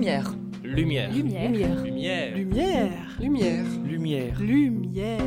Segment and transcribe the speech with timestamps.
[0.00, 0.32] Lumière.
[0.64, 1.12] Lumière.
[1.12, 1.50] Lumière.
[1.50, 2.34] Lumière.
[2.34, 2.36] Lumière.
[3.20, 3.64] Lumière.
[3.84, 4.40] Lumière.
[4.40, 5.20] Lumière.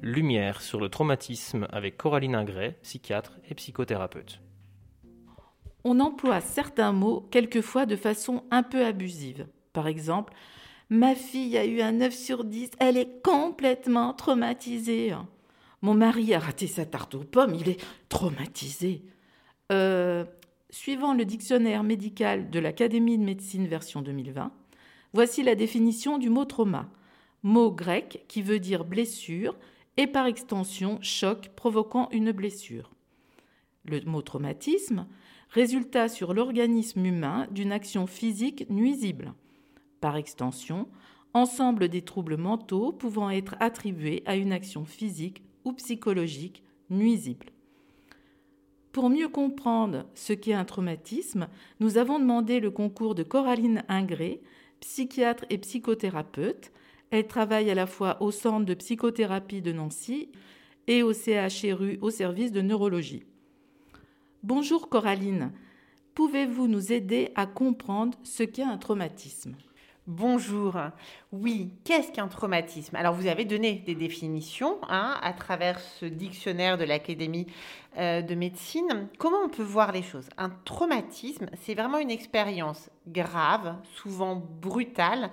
[0.00, 4.40] Lumière sur le traumatisme avec Coraline Ingray, psychiatre et psychothérapeute.
[5.84, 9.46] On emploie certains mots quelquefois de façon un peu abusive.
[9.74, 10.32] Par exemple,
[10.90, 15.14] ma fille a eu un 9 sur 10, elle est complètement traumatisée.
[15.82, 19.02] Mon mari a raté sa tarte aux pommes, il est traumatisé.
[19.72, 20.24] Euh,
[20.70, 24.52] suivant le dictionnaire médical de l'Académie de médecine version 2020,
[25.12, 26.88] voici la définition du mot trauma.
[27.42, 29.56] Mot grec qui veut dire blessure
[29.96, 32.90] et par extension choc provoquant une blessure.
[33.84, 35.06] Le mot traumatisme,
[35.50, 39.34] résultat sur l'organisme humain d'une action physique nuisible.
[40.04, 40.86] Par extension,
[41.32, 47.46] ensemble des troubles mentaux pouvant être attribués à une action physique ou psychologique nuisible.
[48.92, 51.48] Pour mieux comprendre ce qu'est un traumatisme,
[51.80, 54.42] nous avons demandé le concours de Coraline Ingré,
[54.80, 56.70] psychiatre et psychothérapeute.
[57.08, 60.28] Elle travaille à la fois au centre de psychothérapie de Nancy
[60.86, 63.22] et au CHRU au service de neurologie.
[64.42, 65.50] Bonjour Coraline,
[66.14, 69.56] pouvez-vous nous aider à comprendre ce qu'est un traumatisme?
[70.06, 70.76] Bonjour.
[71.32, 72.94] Oui, qu'est-ce qu'un traumatisme?
[72.94, 77.46] Alors, vous avez donné des définitions hein, à travers ce dictionnaire de l'Académie
[77.96, 79.08] euh, de médecine.
[79.16, 80.28] Comment on peut voir les choses?
[80.36, 85.30] Un traumatisme, c'est vraiment une expérience grave, souvent brutale,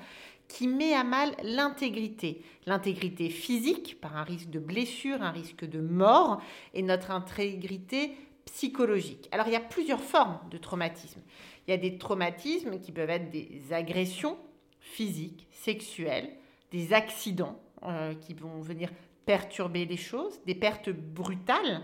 [0.48, 2.42] qui met à mal l'intégrité.
[2.66, 6.42] L'intégrité physique, par un risque de blessure, un risque de mort,
[6.74, 9.28] et notre intégrité psychologique.
[9.34, 11.20] Alors, il y a plusieurs formes de traumatisme.
[11.68, 14.38] Il y a des traumatismes qui peuvent être des agressions
[14.82, 16.30] physiques, sexuelles,
[16.72, 18.90] des accidents euh, qui vont venir
[19.26, 21.82] perturber les choses, des pertes brutales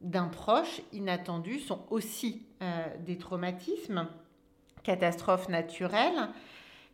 [0.00, 4.08] d'un proche inattendu sont aussi euh, des traumatismes,
[4.82, 6.28] catastrophes naturelles.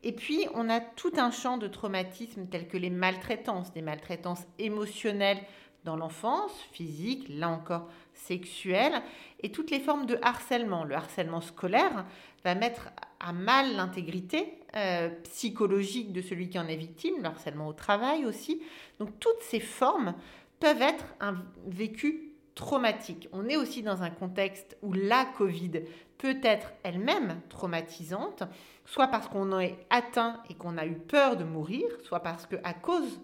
[0.03, 4.45] Et puis, on a tout un champ de traumatismes tels que les maltraitances, des maltraitances
[4.59, 5.41] émotionnelles
[5.85, 9.03] dans l'enfance, physique, là encore sexuelle,
[9.43, 10.85] et toutes les formes de harcèlement.
[10.85, 12.07] Le harcèlement scolaire
[12.43, 12.89] va mettre
[13.25, 18.27] à mal l'intégrité euh, psychologique de celui qui en est victime, le harcèlement au travail
[18.27, 18.61] aussi.
[18.99, 20.15] Donc toutes ces formes
[20.61, 21.37] peuvent être un
[21.67, 23.29] vécu traumatique.
[23.33, 25.83] On est aussi dans un contexte où la Covid
[26.19, 28.45] peut être elle-même traumatisante,
[28.85, 32.47] soit parce qu'on en est atteint et qu'on a eu peur de mourir, soit parce
[32.47, 33.21] que à cause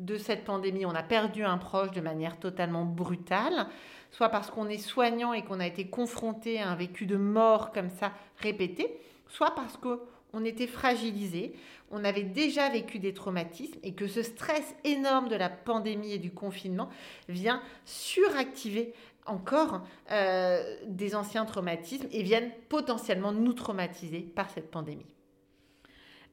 [0.00, 3.66] de cette pandémie, on a perdu un proche de manière totalement brutale,
[4.10, 7.72] soit parce qu'on est soignant et qu'on a été confronté à un vécu de mort
[7.72, 8.98] comme ça répété,
[9.34, 11.54] soit parce qu'on était fragilisé,
[11.90, 16.18] on avait déjà vécu des traumatismes et que ce stress énorme de la pandémie et
[16.18, 16.88] du confinement
[17.28, 18.94] vient suractiver
[19.26, 25.06] encore euh, des anciens traumatismes et viennent potentiellement nous traumatiser par cette pandémie.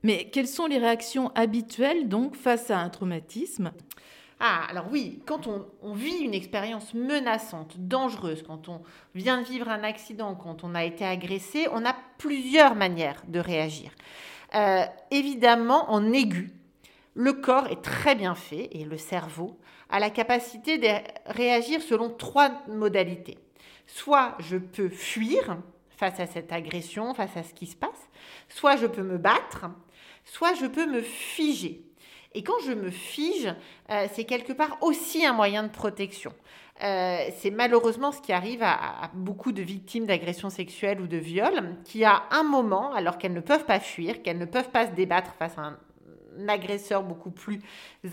[0.04, 3.72] Mais quelles sont les réactions habituelles donc face à un traumatisme?
[4.44, 8.82] Ah, alors oui, quand on, vit une expérience menaçante, dangereuse, quand on
[9.14, 13.38] vient de vivre un accident, quand on a été agressé, on a plusieurs manières de
[13.40, 13.92] réagir.
[14.56, 16.50] Euh, évidemment, en aigu,
[17.14, 19.60] le corps est très bien fait et le cerveau
[19.92, 20.88] a la capacité de
[21.28, 23.38] réagir selon trois modalités.
[23.86, 25.60] Soit je peux fuir
[25.90, 28.10] face à cette agression, face à ce qui se passe,
[28.50, 29.68] soit je peux me battre,
[30.26, 31.91] soit je peux me figer.
[32.34, 33.54] Et quand je me fige,
[33.90, 36.34] euh, c'est quelque part aussi un moyen de protection.
[36.84, 41.76] Euh, c'est malheureusement ce qui arrive à, beaucoup de victimes d'agressions sexuelles ou de viols,
[41.84, 44.92] qui à un moment, alors qu'elles ne peuvent pas fuir, qu'elles ne peuvent pas se
[44.92, 45.78] débattre face à un,
[46.48, 47.60] agresseur beaucoup plus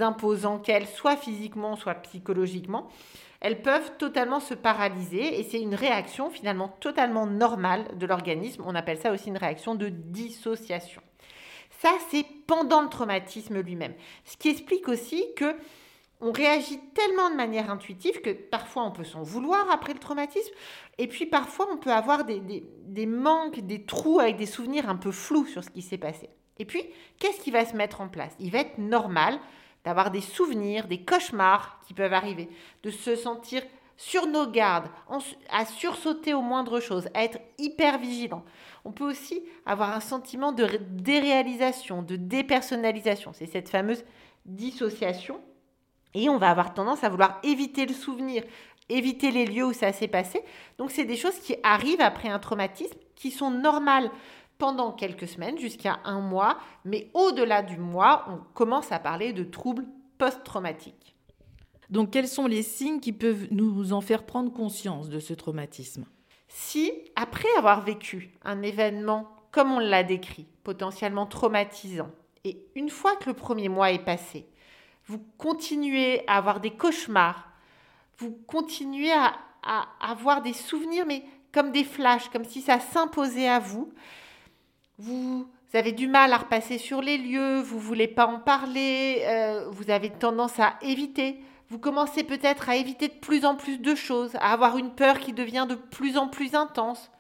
[0.01, 2.89] imposant qu'elles, soit physiquement, soit psychologiquement,
[3.41, 8.65] elles peuvent totalement se paralyser et c'est une réaction finalement totalement normale de l'organisme.
[8.67, 11.01] On appelle ça aussi une réaction de dissociation.
[11.71, 13.95] Ça, c'est pendant le traumatisme lui-même.
[14.25, 15.55] Ce qui explique aussi que
[16.21, 20.53] on réagit tellement de manière intuitive que parfois on peut s'en vouloir après le traumatisme,
[20.99, 24.97] et puis parfois on peut avoir des, des, manques, des trous avec des souvenirs un
[24.97, 26.29] peu flous sur ce qui s'est passé.
[26.59, 26.83] Et puis,
[27.21, 28.35] qu'est-ce qui va se mettre en place?
[28.41, 29.39] Il va être normal
[29.85, 32.49] d'avoir des souvenirs, des cauchemars qui peuvent arriver,
[32.83, 33.63] de se sentir
[33.99, 34.89] sur nos gardes,
[35.51, 38.45] à sursauter aux moindres choses, à être hyper vigilant.
[38.85, 43.33] On peut aussi avoir un sentiment de déréalisation, de dépersonnalisation.
[43.35, 44.05] C'est cette fameuse
[44.47, 45.41] dissociation.
[46.15, 48.45] Et on va avoir tendance à vouloir éviter le souvenir,
[48.89, 50.43] éviter les lieux où ça s'est passé.
[50.79, 54.11] Donc c'est des choses qui arrivent après un traumatisme, qui sont normales
[54.59, 56.59] pendant quelques semaines, jusqu'à un mois.
[56.85, 59.87] Mais au-delà du mois, on commence à parler de troubles
[60.19, 61.17] post-traumatique.
[61.91, 66.07] Donc quels sont les signes qui peuvent nous en faire prendre conscience de ce traumatisme?
[66.49, 72.11] Si, après avoir vécu un événement comme on l'a décrit, potentiellement traumatisant,
[72.45, 74.47] et une fois que le premier mois est passé,
[75.07, 77.49] vous continuez à avoir des cauchemars,
[78.19, 79.33] vous continuez à,
[80.01, 83.93] avoir des souvenirs, mais comme des flashs, comme si ça s'imposait à vous,
[84.99, 89.69] vous avez du mal à repasser sur les lieux, vous voulez pas en parler, euh,
[89.71, 91.41] vous avez tendance à éviter.
[91.71, 95.19] Vous commencez peut-être à éviter de plus en plus de choses, à avoir une peur
[95.19, 97.11] qui devient de plus en plus intense.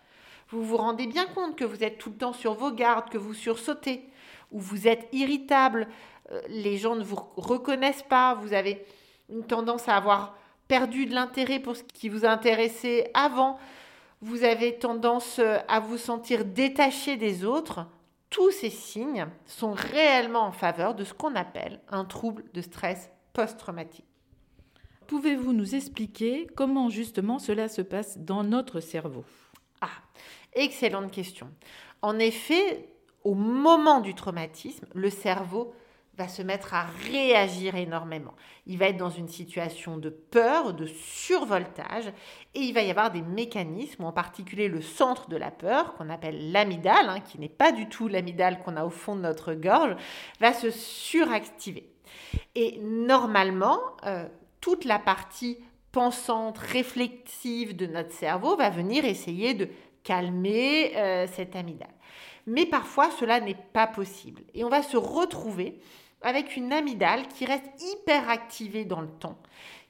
[0.49, 3.19] Vous vous rendez bien compte que vous êtes tout le temps sur vos gardes, que
[3.19, 4.09] vous sursautez,
[4.51, 5.87] ou vous êtes irritable,
[6.33, 8.87] euh, les gens ne vous reconnaissent pas, vous avez
[9.29, 10.35] une tendance à avoir
[10.67, 13.59] perdu de l'intérêt pour ce qui vous intéressait avant,
[14.23, 17.87] vous avez tendance euh, à vous sentir détaché des autres.
[18.31, 23.11] Tous ces signes sont réellement en faveur de ce qu'on appelle un trouble de stress
[23.35, 24.05] post-traumatique.
[25.09, 29.25] Pouvez-vous nous expliquer comment justement cela se passe dans notre cerveau?
[29.81, 29.89] Ah,
[30.53, 31.49] excellente question.
[32.03, 32.91] En effet,
[33.25, 35.73] au moment du traumatisme, le cerveau
[36.19, 38.35] va se mettre à réagir énormément.
[38.67, 42.13] Il va être dans une situation de peur, de survoltage,
[42.55, 46.11] et il va y avoir des mécanismes, en particulier le centre de la peur, qu'on
[46.11, 49.55] appelle l'amygdale, hein, qui n'est pas du tout l'amygdale qu'on a au fond de notre
[49.55, 49.97] gorge,
[50.39, 51.89] va se suractiver.
[52.55, 54.29] Et normalement, euh,
[54.61, 55.59] toute la partie
[55.93, 59.69] pensante, réflexive de notre cerveau va venir essayer de
[60.05, 61.89] calmer euh, cette amygdale.
[62.47, 64.43] Mais parfois, cela n'est pas possible.
[64.55, 65.81] Et on va se retrouver
[66.23, 69.39] avec une amygdale qui reste hyper activée dans le temps,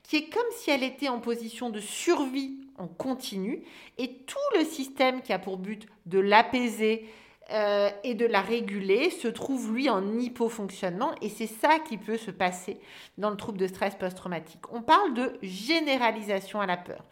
[0.03, 3.63] qui est comme si elle était en position de survie en continu,
[3.97, 7.09] et tout le système qui a pour but de l'apaiser,
[7.51, 12.19] euh, et de la réguler se trouve lui en hypofonctionnement et c'est ça qui peut
[12.19, 12.79] se passer
[13.17, 14.61] dans le trouble de stress post-traumatique.
[14.71, 17.05] On parle de généralisation à la peur,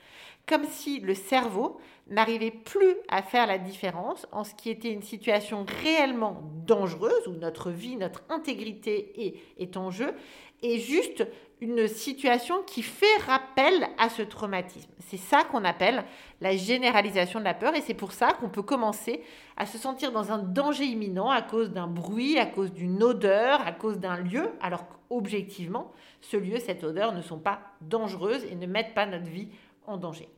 [0.47, 1.79] comme si le cerveau
[2.09, 7.33] n'arrivait plus à faire la différence en ce qui était une situation réellement dangereuse où
[7.33, 10.15] notre vie, notre intégrité est, en jeu
[10.63, 11.27] et juste
[11.61, 14.91] une situation qui fait rappel à ce traumatisme.
[15.01, 16.05] C'est ça qu'on appelle
[16.41, 19.23] la généralisation de la peur et c'est pour ça qu'on peut commencer
[19.57, 23.67] à se sentir dans un danger imminent à cause d'un bruit, à cause d'une odeur,
[23.67, 28.55] à cause d'un lieu, alors qu'objectivement, ce lieu, cette odeur ne sont pas dangereuses et
[28.55, 29.49] ne mettent pas notre vie
[29.87, 30.29] en danger.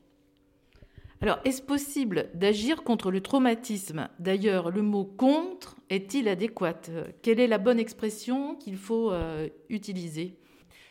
[1.21, 4.09] Alors, est-ce possible d'agir contre le traumatisme?
[4.21, 6.81] D'ailleurs, le mot contre est-il adéquat?
[7.23, 10.37] Quelle est la bonne expression qu'il faut euh, utiliser?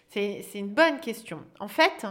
[0.09, 1.43] C'est une bonne question.
[1.59, 2.05] En fait,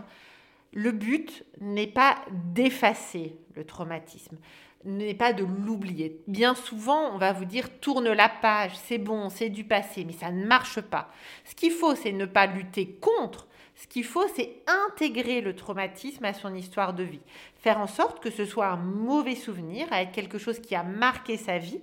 [0.73, 2.17] le but n'est pas
[2.55, 4.39] d'effacer le traumatisme,
[4.85, 6.23] n'est pas de l'oublier.
[6.27, 10.13] Bien souvent, on va vous dire tourne la page, c'est bon, c'est du passé, mais
[10.13, 11.11] ça ne marche pas.
[11.45, 13.49] Ce qu'il faut, c'est ne pas lutter contre.
[13.77, 17.21] Ce qu'il faut, c'est intégrer le traumatisme à son histoire de vie.
[17.57, 21.37] Faire en sorte que ce soit un mauvais souvenir, avec quelque chose qui a marqué
[21.37, 21.81] sa vie,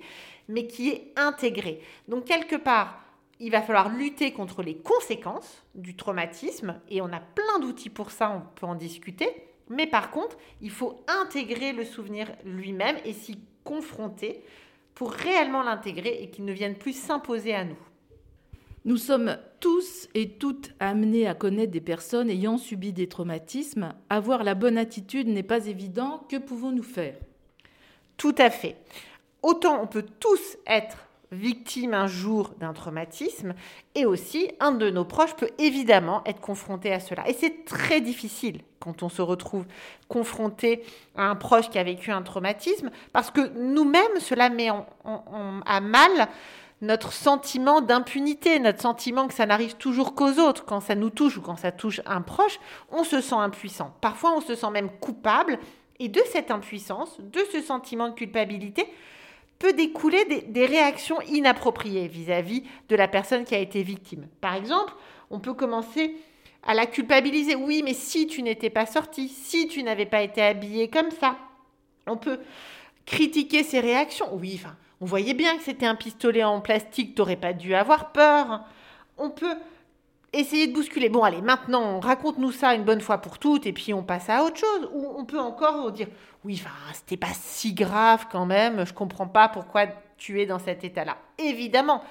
[0.49, 1.81] mais qui est intégré.
[2.07, 2.99] Donc, quelque part,
[3.39, 8.11] il va falloir lutter contre les conséquences du traumatisme et on a plein d'outils pour
[8.11, 9.29] ça, on peut en discuter.
[9.69, 14.43] Mais par contre, il faut intégrer le souvenir lui-même et s'y confronter
[14.93, 17.77] pour réellement l'intégrer et qu'il ne vienne plus s'imposer à nous.
[18.85, 23.93] Nous sommes tous et toutes amenés à connaître des personnes ayant subi des traumatismes.
[24.09, 26.25] Avoir la bonne attitude n'est pas évident.
[26.29, 27.15] Que pouvons-nous faire?
[28.17, 28.75] Tout à fait.
[29.41, 30.97] Autant on peut tous être
[31.31, 33.55] victime un jour d'un traumatisme,
[33.95, 37.27] et aussi un de nos proches peut évidemment être confronté à cela.
[37.27, 39.65] Et c'est très difficile quand on se retrouve
[40.07, 40.83] confronté
[41.15, 44.69] à un proche qui a vécu un traumatisme, parce que nous-mêmes, cela met
[45.65, 46.29] à mal
[46.83, 50.65] notre sentiment d'impunité, notre sentiment que ça n'arrive toujours qu'aux autres.
[50.65, 52.59] Quand ça nous touche ou quand ça touche un proche,
[52.91, 53.95] on se sent impuissant.
[54.01, 55.59] Parfois, on se sent même coupable.
[55.99, 58.85] Et de cette impuissance, de ce sentiment de culpabilité,
[59.59, 64.27] peut découler des, réactions inappropriées vis-à-vis de la personne qui a été victime.
[64.41, 64.93] Par exemple,
[65.29, 66.17] on peut commencer
[66.63, 67.55] à la culpabiliser.
[67.55, 71.37] Oui, mais si tu n'étais pas sorti, si tu n'avais pas été habillé comme ça,
[72.07, 72.39] on peut
[73.05, 74.27] critiquer ses réactions.
[74.35, 78.13] Oui, enfin, on voyait bien que c'était un pistolet en plastique, t'aurais pas dû avoir
[78.13, 78.61] peur.
[79.17, 79.57] On peut
[80.31, 81.09] essayer de bousculer.
[81.09, 84.45] Bon, allez, maintenant, raconte-nous ça une bonne fois pour toutes et puis on passe à
[84.45, 84.89] autre chose.
[84.93, 86.07] Ou on peut encore dire
[86.45, 90.57] oui, enfin, c'était pas si grave quand même, je comprends pas pourquoi tu es dans
[90.57, 91.17] cet état-là.
[91.37, 92.01] Évidemment,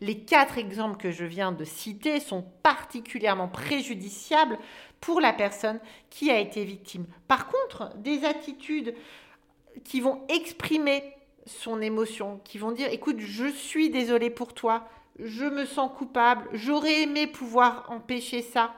[0.00, 4.58] les quatre exemples que je viens de citer sont particulièrement préjudiciables
[5.00, 5.78] pour la personne
[6.10, 7.06] qui a été victime.
[7.28, 8.92] Par contre, des attitudes
[9.84, 11.14] qui vont exprimer
[11.46, 16.48] son émotion, qui vont dire écoute, je suis désolée pour toi, je me sens coupable,
[16.52, 18.74] j'aurais aimé pouvoir empêcher ça.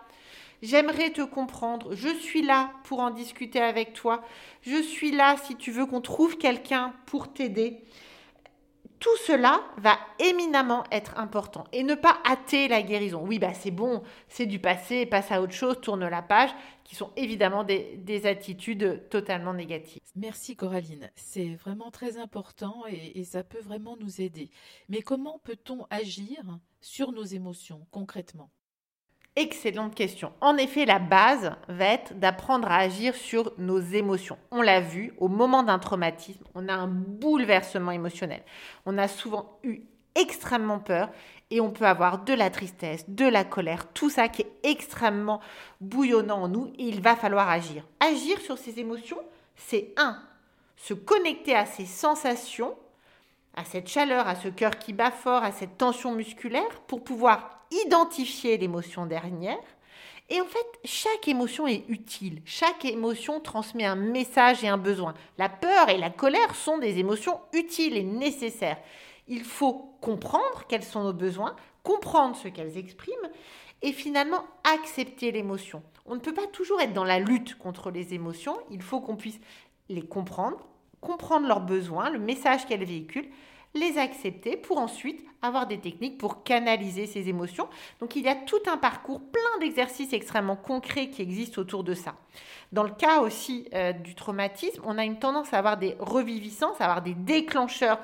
[0.62, 1.94] J'aimerais te comprendre.
[1.94, 4.22] Je suis là pour en discuter avec toi.
[4.62, 7.80] Je suis là si tu veux qu'on trouve quelqu'un pour t'aider.
[9.02, 13.24] Tout cela va éminemment être important et ne pas hâter la guérison.
[13.26, 16.50] Oui, bah c'est bon, c'est du passé, passe à autre chose, tourne la page,
[16.84, 20.00] qui sont évidemment des, des attitudes totalement négatives.
[20.14, 24.50] Merci Coraline, c'est vraiment très important et ça peut vraiment nous aider.
[24.88, 26.38] Mais comment peut-on agir
[26.80, 28.50] sur nos émotions concrètement?
[29.34, 30.30] Excellente question.
[30.42, 34.36] En effet, la base va être d'apprendre à agir sur nos émotions.
[34.50, 38.42] On l'a vu, au moment d'un traumatisme, on a un bouleversement émotionnel.
[38.84, 39.80] On a souvent eu
[40.14, 41.08] extrêmement peur
[41.50, 45.40] et on peut avoir de la tristesse, de la colère, tout ça qui est extrêmement
[45.80, 47.84] bouillonnant en nous et il va falloir agir.
[48.00, 49.20] Agir sur ces émotions,
[49.56, 50.18] c'est un,
[50.76, 52.74] se connecter à ces sensations,
[53.54, 57.61] à cette chaleur, à ce cœur qui bat fort, à cette tension musculaire pour pouvoir
[57.86, 59.58] identifier l'émotion dernière.
[60.30, 62.40] Et en fait, chaque émotion est utile.
[62.44, 65.14] Chaque émotion transmet un message et un besoin.
[65.36, 68.78] La peur et la colère sont des émotions utiles et nécessaires.
[69.28, 73.28] Il faut comprendre quels sont nos besoins, comprendre ce qu'elles expriment
[73.82, 75.82] et finalement accepter l'émotion.
[76.06, 78.56] On ne peut pas toujours être dans la lutte contre les émotions.
[78.70, 79.40] Il faut qu'on puisse
[79.88, 80.66] les comprendre,
[81.00, 83.28] comprendre leurs besoins, le message qu'elles véhiculent,
[83.74, 87.68] les accepter pour ensuite avoir des techniques pour canaliser ces émotions.
[88.00, 91.94] Donc il y a tout un parcours, plein d'exercices extrêmement concrets qui existent autour de
[91.94, 92.14] ça.
[92.70, 96.80] Dans le cas aussi euh, du traumatisme, on a une tendance à avoir des reviviscences,
[96.80, 97.98] à avoir des déclencheurs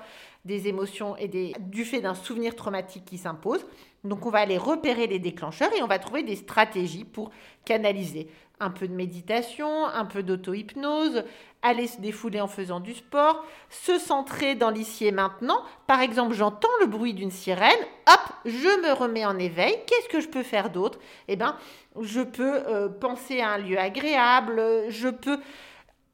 [0.45, 3.65] des émotions et des, du fait d'un souvenir traumatique qui s'impose.
[4.05, 7.31] Donc on va aller repérer les déclencheurs et on va trouver des stratégies pour
[7.65, 8.29] canaliser
[8.61, 11.25] un peu de méditation, un peu d'auto-hypnose,
[11.63, 15.63] aller se défouler en faisant du sport, se centrer dans l'ici et maintenant.
[15.87, 19.77] Par exemple, j'entends le bruit d'une sirène, hop, je me remets en éveil.
[19.87, 20.99] Qu'est-ce que je peux faire d'autre?
[21.27, 21.57] Eh bien,
[22.01, 25.39] je peux euh, penser à un lieu agréable, je peux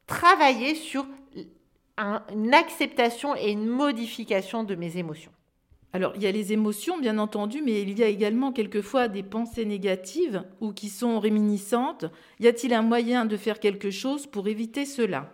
[0.07, 1.07] travailler sur
[2.33, 5.31] une acceptation et une modification de mes émotions.
[5.95, 9.23] Alors, il y a les émotions, bien entendu, mais il y a également quelquefois des
[9.23, 12.07] pensées négatives ou qui sont réminiscentes.
[12.41, 15.31] Y a-t-il un moyen de faire quelque chose pour éviter cela?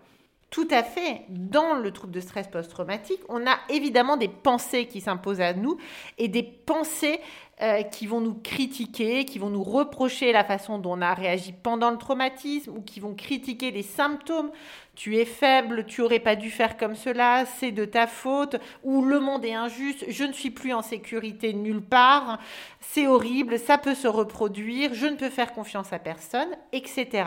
[0.51, 1.23] Tout à fait.
[1.31, 5.79] Dans le trouble de stress post-traumatique, on a évidemment des pensées qui s'imposent à nous
[6.19, 7.21] et des pensées
[7.63, 11.53] euh, qui vont nous critiquer, qui vont nous reprocher la façon dont on a réagi
[11.53, 14.51] pendant le traumatisme ou qui vont critiquer les symptômes.
[14.95, 19.05] Tu es faible, tu aurais pas dû faire comme cela, c'est de ta faute, ou
[19.05, 22.39] le monde est injuste, je ne suis plus en sécurité nulle part,
[22.81, 27.25] c'est horrible, ça peut se reproduire, je ne peux faire confiance à personne, etc.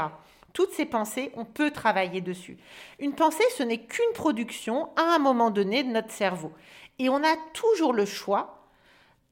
[0.52, 2.58] Toutes ces pensées, on peut travailler dessus.
[3.00, 6.52] Une pensée, ce n'est qu'une production à un moment donné de notre cerveau.
[6.98, 8.63] Et on a toujours le choix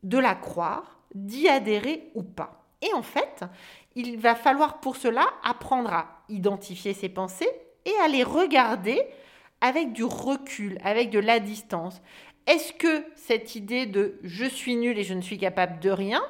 [0.04, 2.66] de la croire, d'y adhérer ou pas.
[2.82, 3.44] Et en fait,
[3.96, 7.50] il va falloir pour cela apprendre à identifier ces pensées
[7.86, 9.02] et à les regarder
[9.60, 12.02] avec du recul, avec de la distance.
[12.48, 16.22] Est-ce que cette idée de je suis nul et je ne suis capable de rien,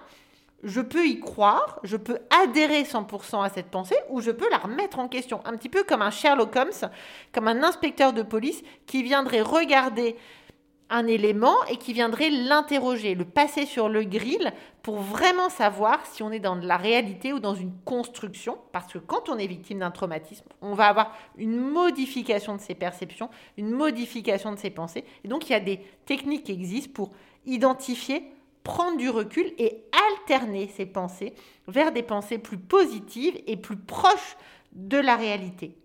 [0.64, 4.58] je peux y croire, je peux adhérer 100% à cette pensée ou je peux la
[4.58, 5.42] remettre en question.
[5.46, 6.92] Un petit peu comme un Sherlock Holmes,
[7.32, 10.16] comme un inspecteur de police qui viendrait regarder
[10.92, 16.22] un élément et qui viendrait l'interroger, le passer sur le grill pour vraiment savoir si
[16.22, 18.58] on est dans de la réalité ou dans une construction.
[18.74, 22.76] Parce que quand on est victime d'un traumatisme, on va avoir une modification de ses
[22.76, 25.06] perceptions, une modification de ses pensées.
[25.24, 27.12] Et donc il y a des techniques qui existent pour
[27.46, 28.24] identifier
[28.64, 31.34] prendre du recul et alterner ses pensées
[31.68, 34.38] vers des pensées plus positives et plus proches
[34.74, 35.76] de la réalité.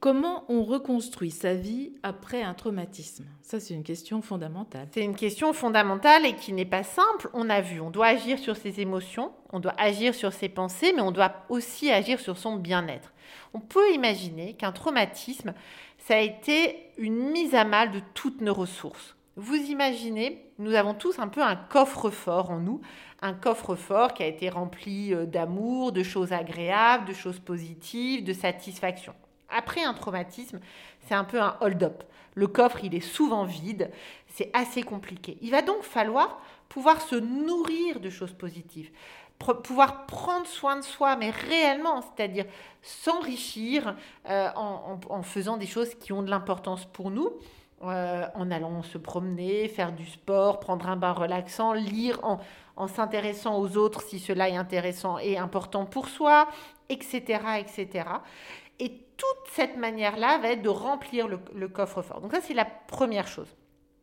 [0.00, 3.24] Comment on reconstruit sa vie après un traumatisme?
[3.42, 4.86] Ça, c'est une question fondamentale.
[4.92, 7.28] C'est une question fondamentale et qui n'est pas simple.
[7.32, 10.92] On a vu, on doit agir sur ses émotions, on doit agir sur ses pensées,
[10.94, 13.12] mais on doit aussi agir sur son bien-être.
[13.54, 15.52] On peut imaginer qu'un traumatisme,
[15.98, 19.16] ça a été une mise à mal de toutes nos ressources.
[19.34, 22.80] Vous imaginez, nous avons tous un peu un coffre-fort en nous,
[23.20, 28.32] un coffre-fort qui a été rempli euh, d'amour, de choses agréables, de choses positives, de
[28.32, 29.14] satisfaction.
[29.48, 30.60] Après un traumatisme,
[31.06, 32.04] c'est un peu un hold-up.
[32.34, 33.90] Le coffre, il est souvent vide,
[34.28, 35.38] c'est assez compliqué.
[35.40, 38.90] Il va donc falloir pouvoir se nourrir de choses positives,
[39.38, 42.44] pouvoir prendre soin de soi, mais réellement, c'est-à-dire
[42.82, 43.96] s'enrichir
[44.28, 47.30] euh, en, faisant des choses qui ont de l'importance pour nous,
[47.82, 53.58] euh, en allant se promener, faire du sport, prendre un bain relaxant, lire en, s'intéressant
[53.58, 56.48] aux autres si cela est intéressant et important pour soi,
[56.88, 57.40] etc.
[57.58, 58.08] etc.
[58.78, 62.22] Et toute cette manière-là va être de remplir le, coffre-fort.
[62.22, 63.48] Donc ça, c'est la première chose.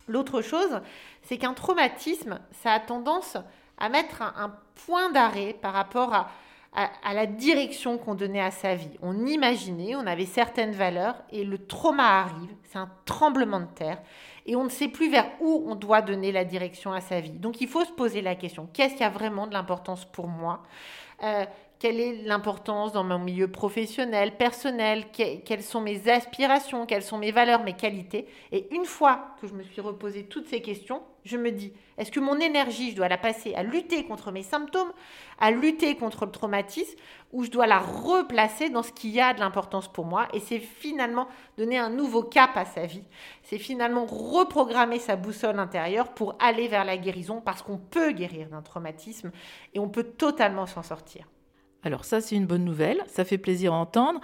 [0.08, 0.82] L'autre chose,
[1.24, 3.38] c'est qu'un traumatisme, ça a tendance
[3.80, 4.56] à mettre un,
[4.86, 6.30] point d'arrêt par rapport à,
[6.74, 8.92] à, la direction qu'on donnait à sa vie.
[9.02, 14.02] On imaginait, on avait certaines valeurs et le trauma arrive, c'est un tremblement de terre
[14.46, 17.32] et on ne sait plus vers où on doit donner la direction à sa vie.
[17.32, 20.62] Donc il faut se poser la question, qu'est-ce qui a vraiment de l'importance pour moi?
[21.24, 21.46] Euh,
[21.86, 27.32] quelle est l'importance dans mon milieu professionnel, personnel, quelles sont mes aspirations, quelles sont mes
[27.32, 28.26] valeurs, mes qualités.
[28.52, 32.12] Et une fois que je me suis reposé toutes ces questions, je me dis, est-ce
[32.12, 34.92] que mon énergie, je dois la passer à lutter contre mes symptômes,
[35.38, 36.98] à lutter contre le traumatisme,
[37.32, 40.58] ou je dois la replacer dans ce qui a de l'importance pour moi Et c'est
[40.58, 43.04] finalement donner un nouveau cap à sa vie.
[43.44, 48.50] C'est finalement reprogrammer sa boussole intérieure pour aller vers la guérison, parce qu'on peut guérir
[48.50, 49.32] d'un traumatisme
[49.76, 51.28] et on peut totalement s'en sortir.
[51.86, 54.20] Alors ça, c'est une bonne nouvelle, ça fait plaisir à entendre.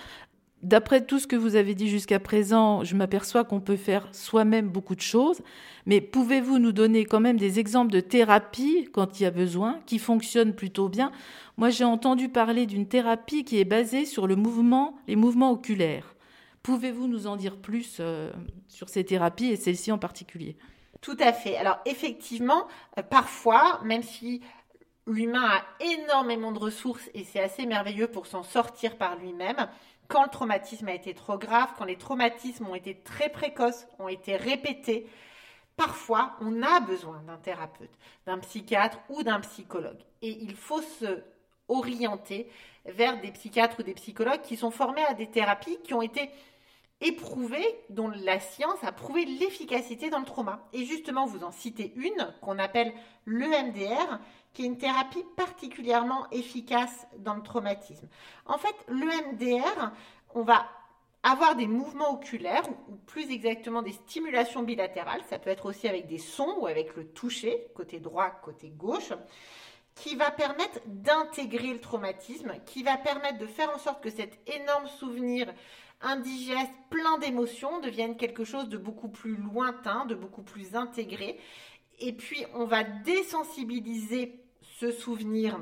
[0.64, 4.68] D'après tout ce que vous avez dit jusqu'à présent, je m'aperçois qu'on peut faire soi-même
[4.68, 5.42] beaucoup de choses,
[5.86, 9.80] mais pouvez-vous nous donner quand même des exemples de thérapie quand il y a besoin,
[9.86, 11.12] qui fonctionnent plutôt bien?
[11.58, 16.16] Moi, j'ai entendu parler d'une thérapie qui est basée sur le mouvement, les mouvements oculaires.
[16.64, 18.32] Pouvez-vous nous en dire plus euh,
[18.68, 20.58] sur ces thérapies et celle-ci en particulier?
[21.02, 21.58] Tout à fait.
[21.58, 24.42] Alors effectivement, euh, parfois, même si
[25.08, 29.68] L'humain a énormément de ressources et c'est assez merveilleux pour s'en sortir par lui-même.
[30.08, 34.10] Quand le traumatisme a été trop grave, quand les traumatismes ont été très précoces, ont
[34.10, 35.08] été répétés,
[35.76, 40.00] parfois on a besoin d'un thérapeute, d'un psychiatre ou d'un psychologue.
[40.22, 41.24] Et il faut se
[41.68, 42.52] orienter
[42.86, 46.30] vers des psychiatres ou des psychologues qui sont formés à des thérapies qui ont été
[47.02, 50.68] éprouvées, dont la science a prouvé l'efficacité dans le trauma.
[50.74, 52.94] Et justement, vous en citez une qu'on appelle
[53.26, 54.20] l'EMDR,
[54.54, 58.08] qui est une thérapie particulièrement efficace dans le traumatisme.
[58.46, 59.92] En fait, l'EMDR,
[60.36, 60.66] on va
[61.24, 66.08] avoir des mouvements oculaires, ou plus exactement des stimulations bilatérales, ça peut être aussi avec
[66.08, 69.14] des sons ou avec le toucher, côté droit, côté gauche,
[69.94, 74.40] qui va permettre d'intégrer le traumatisme, qui va permettre de faire en sorte que cet
[74.50, 75.54] énorme souvenir
[76.04, 81.40] indigeste, plein d'émotions, devienne quelque chose de beaucoup plus lointain, de beaucoup plus intégré.
[82.00, 85.60] Et puis, on va désensibiliser ce souvenir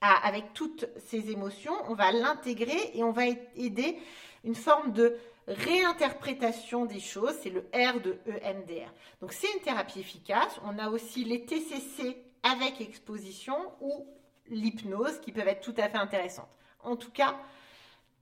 [0.00, 3.98] avec toutes ces émotions, on va l'intégrer et on va aider
[4.44, 5.16] une forme de
[5.48, 8.92] réinterprétation des choses, c'est le R de EMDR.
[9.20, 10.60] Donc c'est une thérapie efficace.
[10.64, 14.06] On a aussi les TCC avec exposition ou
[14.50, 16.50] l'hypnose qui peuvent être tout à fait intéressantes.
[16.80, 17.36] En tout cas,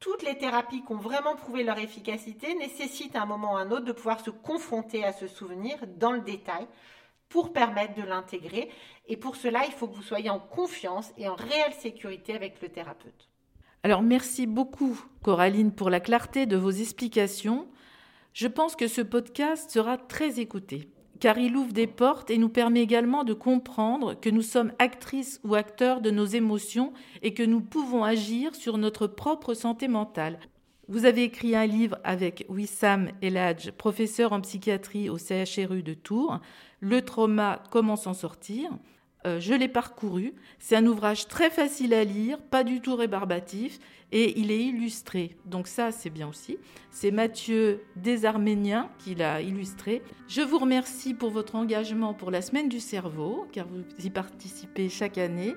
[0.00, 3.60] toutes les thérapies qui ont vraiment prouvé leur efficacité nécessitent à un moment ou à
[3.60, 6.66] un autre de pouvoir se confronter à ce souvenir dans le détail
[7.28, 8.70] pour permettre de l'intégrer.
[9.08, 12.60] Et pour cela, il faut que vous soyez en confiance et en réelle sécurité avec
[12.62, 13.28] le thérapeute.
[13.82, 17.68] Alors merci beaucoup Coraline pour la clarté de vos explications.
[18.32, 22.48] Je pense que ce podcast sera très écouté car il ouvre des portes et nous
[22.48, 27.42] permet également de comprendre que nous sommes actrices ou acteurs de nos émotions et que
[27.42, 30.38] nous pouvons agir sur notre propre santé mentale.
[30.88, 36.40] Vous avez écrit un livre avec Wissam Eladj, professeur en psychiatrie au CHRU de Tours,
[36.80, 38.70] le trauma, comment s'en sortir?
[39.26, 40.34] Euh, je l'ai parcouru.
[40.58, 43.80] C'est un ouvrage très facile à lire, pas du tout rébarbatif,
[44.12, 45.36] et il est illustré.
[45.44, 46.58] Donc ça, c'est bien aussi.
[46.90, 50.02] C'est Mathieu Desarméniens qui l'a illustré.
[50.28, 54.88] Je vous remercie pour votre engagement pour la Semaine du cerveau, car vous y participez
[54.88, 55.54] chaque année,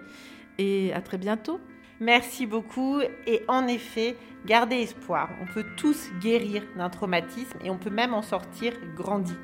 [0.57, 1.59] et à très bientôt.
[1.99, 3.01] Merci beaucoup.
[3.27, 5.29] Et en effet, gardez espoir.
[5.41, 9.35] On peut tous guérir d'un traumatisme et on peut même en sortir grandi.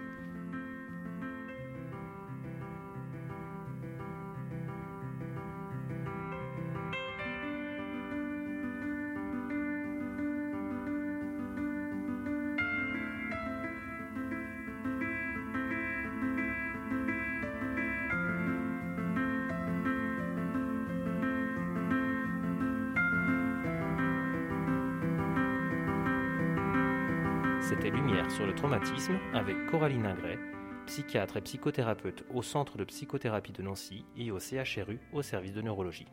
[27.96, 30.38] Lumière sur le traumatisme avec Coraline Ingray,
[30.86, 35.62] psychiatre et psychothérapeute au Centre de psychothérapie de Nancy et au CHRU au service de
[35.62, 36.08] neurologie.